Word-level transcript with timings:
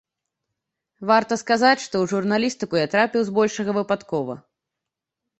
Варта 1.09 1.35
сказаць, 1.41 1.83
што 1.85 1.95
ў 2.03 2.11
журналістыку 2.13 2.79
я 2.79 2.85
трапіў 2.93 3.25
збольшага 3.27 3.71
выпадкова. 3.77 4.33